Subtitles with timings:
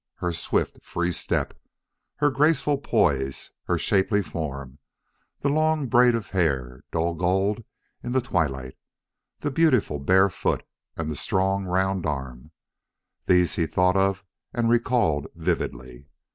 [0.15, 1.53] Her swift, free step,
[2.15, 4.79] her graceful poise, her shapely form
[5.41, 7.63] the long braid of hair, dull gold
[8.01, 8.75] in the twilight,
[9.41, 10.65] the beautiful bare foot
[10.97, 12.49] and the strong round arm
[13.27, 16.07] these he thought of and recalled vividly.